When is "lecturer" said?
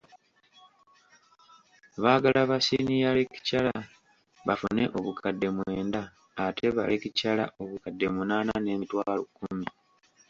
3.19-3.79, 6.93-7.49